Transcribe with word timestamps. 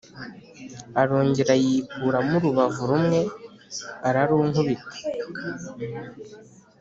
arongera 1.01 1.53
yikuramo 1.65 2.33
urubavu 2.39 2.81
rumwe, 2.89 3.19
ararunkubita 4.07 4.95